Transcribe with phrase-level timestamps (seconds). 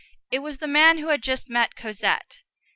[0.31, 2.41] It was the man who had just met Cosette.